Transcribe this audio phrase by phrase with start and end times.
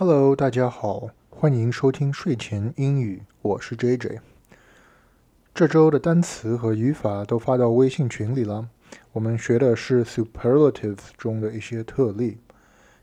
[0.00, 4.20] Hello，大家好，欢迎收听睡前英语，我是 JJ。
[5.52, 8.68] 这周的单词和语法都发到微信群里了。
[9.10, 12.38] 我们学的是 superlatives 中的一些特例，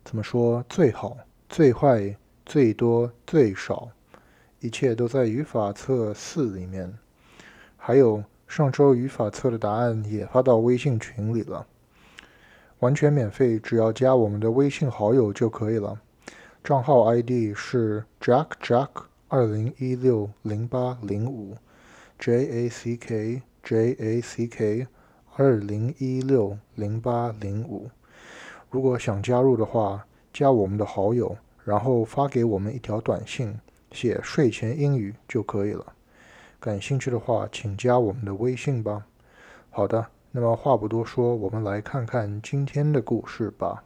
[0.06, 1.18] 怎么说最好、
[1.50, 3.90] 最坏、最多、最少，
[4.62, 6.98] 一切都在语法册四里面。
[7.76, 11.68] 还有上周语法册的答案也发到微信群里了，
[12.80, 16.00] 完全免费，只要加我们的微信好友就可以了。
[16.66, 18.90] 账号 ID 是 Jack Jack
[19.28, 21.56] 二零一六零八零五
[22.18, 24.88] ，J A C K J A C K
[25.36, 27.92] 二零一六零八零五。
[28.72, 33.60] 如果想加入的话，加我们的好友，然后发给我们一条短信，
[33.92, 35.94] 写睡前英语就可以了。
[36.60, 39.06] 感兴趣的话，请加我们的微信吧。
[39.70, 43.84] 好的，那么话不多说，我们来看看今天的故事吧。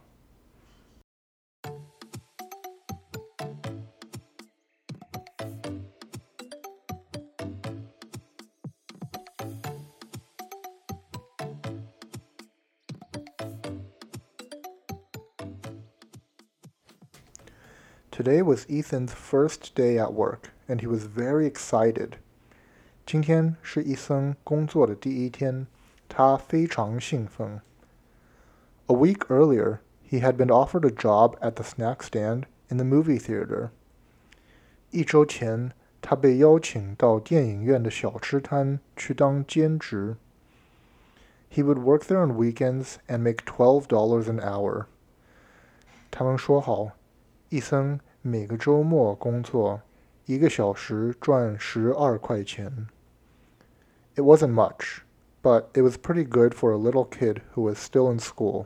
[18.19, 22.13] Today was Ethan's first day at work, and he was very excited.
[23.05, 25.67] 今天是伊森工作的第一天，
[26.09, 27.61] 他非常兴奋。
[28.87, 33.19] A week earlier, he had been offered a job at the snack stand in the movie
[33.19, 33.71] theater.
[34.91, 40.17] 一周前，他被邀请到电影院的小吃摊去当兼职。
[41.51, 44.87] He would work there on weekends and make twelve dollars an hour.
[46.11, 46.93] 他们说好，
[47.49, 49.80] 伊森 每个周末工作
[50.26, 52.88] 一个小时赚十二块钱。
[54.16, 55.04] It wasn't much,
[55.42, 58.66] but it was pretty good for a little kid who was still in school.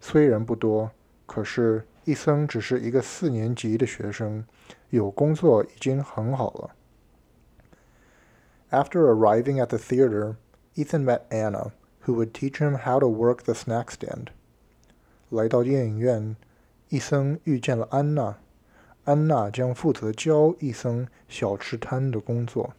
[0.00, 0.90] 虽然不多，
[1.26, 4.44] 可是一森只是一个四年级的学生，
[4.88, 6.70] 有工作已经很好了。
[8.70, 10.34] After arriving at the theater,
[10.74, 11.70] Ethan met Anna,
[12.04, 14.26] who would teach him how to work the snack stand.
[15.28, 16.34] 来到电影院。
[16.90, 18.38] 一森遇见了安娜，
[19.04, 22.74] 安娜将负责教一森小吃摊的工作。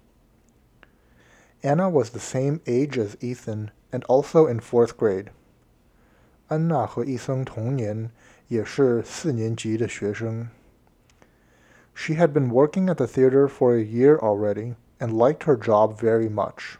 [1.61, 5.27] Anna was the same age as Ethan and also in fourth grade.
[6.47, 8.11] 安娜和一森同年，
[8.49, 10.49] 也是四年级的学生。
[11.93, 16.29] She had been working at the theater for a year already and liked her job very
[16.29, 16.75] much.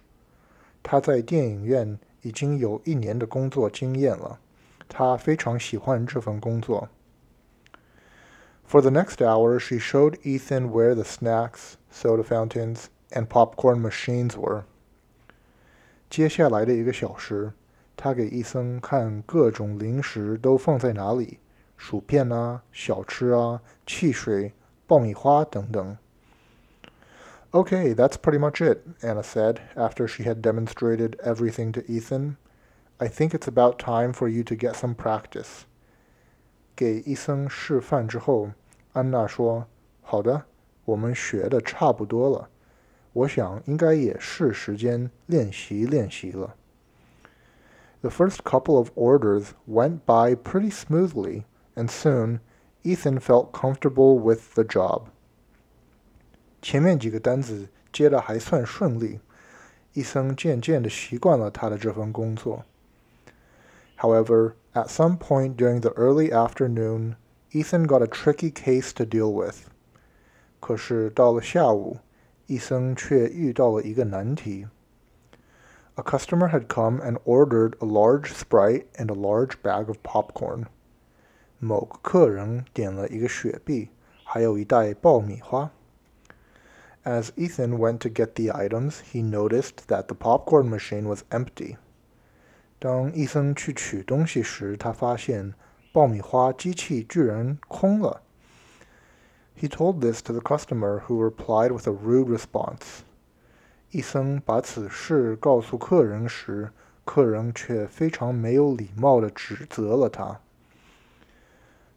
[0.83, 4.41] 她在电影院已经有一年的工作经验了，
[4.89, 6.89] 她非常喜欢这份工作。
[8.71, 14.63] for the next hour, she showed Ethan where the snacks, soda fountains, and popcorn machines were.
[27.53, 32.37] okay that's pretty much it, Anna said after she had demonstrated everything to Ethan.
[33.01, 35.65] I think it's about time for you to get some practice.
[36.73, 38.51] 给一森示范之后
[38.92, 40.44] 安娜说：“好的，
[40.84, 42.48] 我们学的差不多了，
[43.12, 46.54] 我想应该也是时间练习练习了。”
[48.02, 51.44] The first couple of orders went by pretty smoothly,
[51.74, 52.40] and soon
[52.82, 55.06] Ethan felt comfortable with the job.
[56.62, 59.20] 前面几个单子接的还算顺利，
[59.92, 62.64] 伊森渐渐的习惯了他的这份工作。
[63.98, 67.16] However, at some point during the early afternoon,
[67.53, 69.65] Ethan got a tricky case to deal with。
[70.61, 71.97] 可是到了下午，
[72.47, 74.67] 一森却遇到了一个难题。
[75.95, 80.67] A customer had come and ordered a large Sprite and a large bag of popcorn.
[81.59, 83.89] 某个客人点了一个雪碧，
[84.23, 85.71] 还有一袋爆米花。
[87.03, 91.75] As Ethan went to get the items, he noticed that the popcorn machine was empty.
[92.79, 95.53] 当一森去取东西时，他发现。
[95.91, 98.21] 爆米花机器居然空了。
[99.59, 103.01] He told this to the customer, who replied with a rude response.
[103.91, 106.71] 一森把此事告诉客人时，
[107.03, 110.39] 客人却非常没有礼貌地指责了他。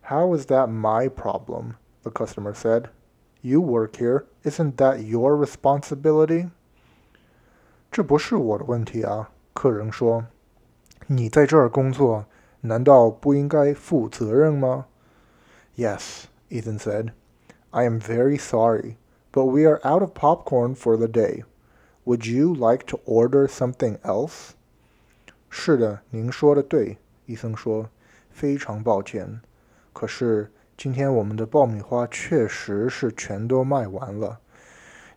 [0.02, 1.74] How is that my problem?
[2.02, 2.86] The customer said.
[3.40, 4.24] You work here.
[4.42, 6.50] Isn't that your responsibility?
[7.90, 10.26] 这不是我的问题啊，客人说。
[11.06, 12.24] 你在这儿工作，
[12.66, 14.86] 难道不应该负责任吗
[15.76, 17.12] ？Yes, Ethan said.
[17.70, 18.96] I am very sorry,
[19.32, 21.44] but we are out of popcorn for the day.
[22.04, 24.52] Would you like to order something else?
[25.50, 26.96] 是的，您说的对，
[27.26, 27.90] 一森说，
[28.30, 29.40] 非常抱歉。
[29.92, 34.40] 可是今天我们的爆米花确实是全都卖完了。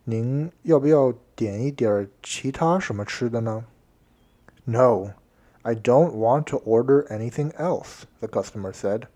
[0.03, 3.65] 您要不要点一点其他什么吃的呢
[4.65, 5.11] ？No,
[5.66, 9.06] I don't want to order anything else, the customer said.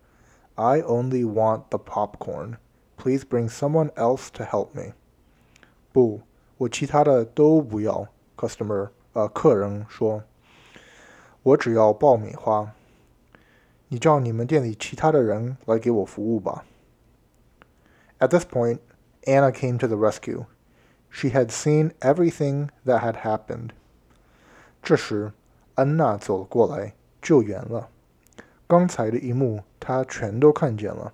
[0.57, 2.59] I only want the popcorn.
[2.97, 4.95] Please bring someone else to help me.
[5.93, 6.23] 不，
[6.59, 8.09] 我其他的都不要。
[8.37, 10.23] Customer，呃，客人说，
[11.43, 12.73] 我只要爆米花。
[13.89, 16.65] 你叫你们店里其他的人来给我服务吧。
[18.19, 18.79] At this point,
[19.25, 20.47] Anna came to the rescue.
[21.11, 23.71] She had seen everything that had happened.
[24.83, 25.33] 这时，
[25.81, 27.89] 安娜走了过来，救援了。
[28.67, 31.13] 刚才的一幕，她全都看见了。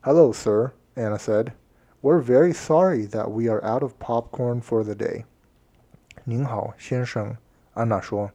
[0.00, 1.52] Hello, sir, Anna said.
[2.00, 5.24] We're very sorry that we are out of popcorn for the day.
[6.24, 7.36] 您好，先生，
[7.74, 8.30] 安娜说。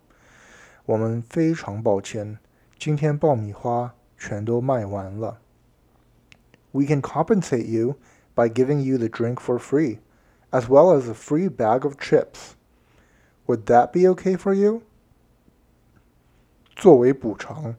[0.85, 2.37] 我们非常抱歉，
[2.79, 5.39] 今天爆米花全都卖完了。
[6.71, 7.95] We can compensate you
[8.33, 9.99] by giving you the drink for free,
[10.51, 12.53] as well as a free bag of chips.
[13.47, 14.83] Would that be okay for you?
[16.75, 17.75] 作为补偿，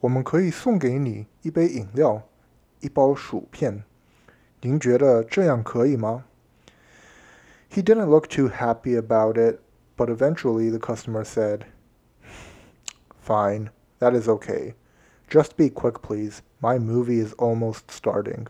[0.00, 2.22] 我们可以送给你一杯饮料
[2.80, 3.82] 一包薯片，
[4.60, 6.24] 您觉得这样可以吗？
[7.70, 9.60] He didn't look too happy about it,
[9.96, 11.66] but eventually the customer said,
[13.22, 14.74] Fine, that is okay.
[15.28, 16.40] Just be quick, please.
[16.60, 18.46] My movie is almost starting.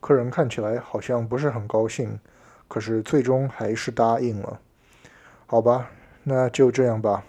[0.00, 2.20] 客人看起来好像不是很高兴，
[2.68, 4.60] 可是最终还是答应了。
[5.46, 5.90] 好吧，
[6.24, 7.24] 那就这样吧。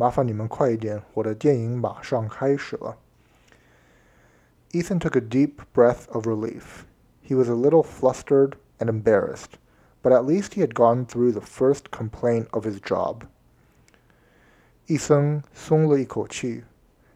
[0.00, 2.96] 麻烦你们快一点，我的电影马上开始了。
[4.72, 6.84] Ethan took a deep breath of relief.
[7.26, 9.58] He was a little flustered and embarrassed,
[10.02, 13.22] but at least he had gone through the first complaint of his job.
[14.86, 16.64] 伊森松了一口气。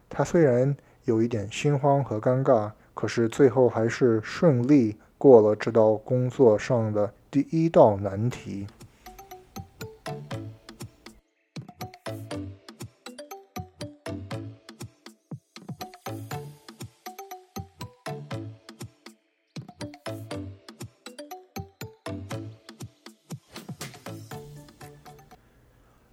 [0.09, 0.75] 他虽然
[1.05, 8.67] 有一点心慌和尴尬，可是最后还是顺利过了这道工作上的第一道难题。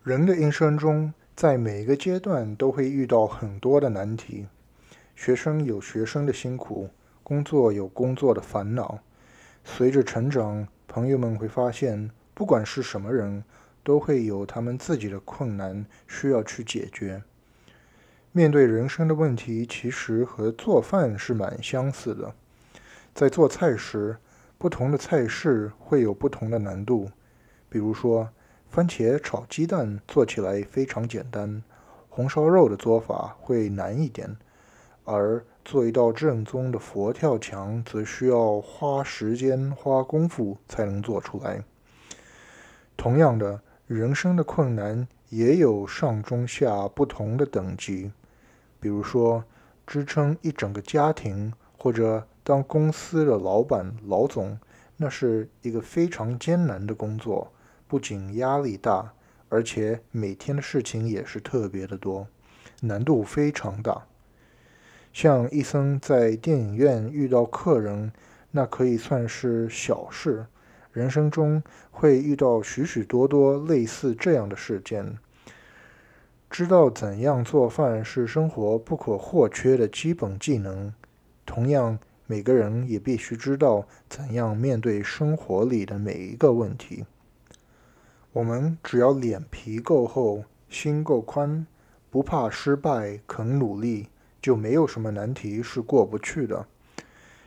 [0.04, 4.46] 人的一生中，在每个阶段都会遇到很多的难题。
[5.16, 6.90] 学生有学生的辛苦，
[7.24, 9.00] 工作有工作的烦恼。
[9.64, 13.46] 随着成长，朋友们会发现，不管是什么人，
[13.82, 17.24] 都会有他们自己的困难需要去解决。
[18.34, 22.36] 面对人生的问题，其实和做饭是蛮相似的。
[23.16, 24.18] 在做菜时，
[24.58, 27.10] 不同的菜式会有不同的难度，
[27.70, 28.28] 比如说。
[28.74, 31.62] 番茄炒鸡蛋做起来非常简单，
[32.10, 34.36] 红烧肉的做法会难一点，
[35.04, 41.64] 而做一道正宗的佛跳墙则需要花时间、花功夫才能做出来。
[42.98, 48.12] 同样的，人生的困难也有上中下不同的等级，
[48.80, 49.44] 比如说
[49.86, 54.58] 支撑一整个家庭，或者当公司的老板、老总，
[54.98, 57.53] 那是一个非常艰难的工作。
[57.94, 59.14] 不仅压力大，
[59.50, 62.26] 而且每天的事情也是特别的多，
[62.82, 64.08] 难度非常大。
[65.14, 68.12] 像伊森在电影院遇到客人，
[68.50, 70.48] 那可以算是小事。
[70.92, 75.20] 人生中会遇到许许多多类似这样的事件。
[76.50, 80.92] 知道怎样做饭是生活不可或缺的基本技能。
[81.46, 87.06] 同样，每个人也必须知道怎样面对生活里的每一个问题。
[88.34, 91.68] 我们只要脸皮够厚，心够宽，
[92.10, 94.08] 不怕失败，肯努力，
[94.42, 96.66] 就没有什么难题是过不去的。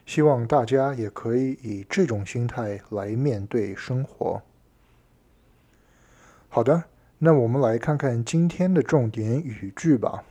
[0.05, 4.40] 希望大家也可以以这种心态来面对生活。
[6.49, 6.85] 好的，
[7.19, 10.23] 那我们来看看今天的重点语句吧。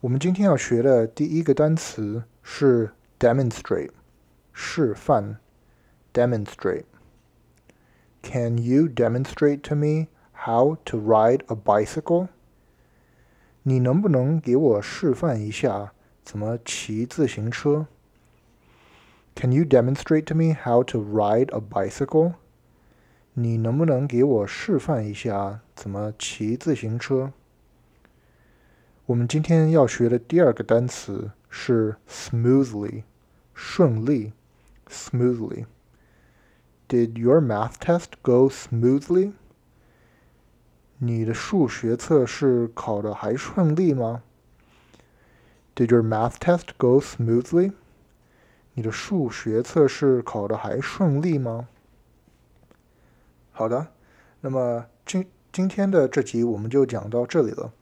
[0.00, 3.92] 我们今天要学的第一个单词是 demonstrate，
[4.52, 5.36] 示范
[6.12, 6.82] ，demonstrate。
[8.21, 12.29] Can you demonstrate to me how to ride a bicycle?
[13.63, 15.93] 你能不能给我示范一下
[16.23, 17.87] 怎么骑自行车？
[19.35, 22.33] Can you demonstrate to me how to ride a bicycle?
[23.33, 27.33] 你能不能给我示范一下怎么骑自行车？
[29.07, 33.03] 我们今天要学的第二个单词是 smoothly，
[33.53, 34.31] 顺利，
[34.89, 35.65] smoothly。
[36.90, 39.32] Did your math test go smoothly?
[40.98, 44.24] 你的数学测试考得还顺利吗
[45.76, 47.74] Did your math test go smoothly?
[48.74, 51.68] 你的数学测试考得还顺利吗？
[53.52, 53.86] 好的，
[54.40, 57.72] 那么今今天的这集我们就讲到这里了，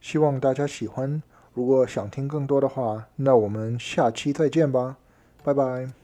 [0.00, 1.22] 希望大家喜欢。
[1.52, 4.96] 如果想听更多的话，那我们下期再见吧，
[5.42, 6.03] 拜拜。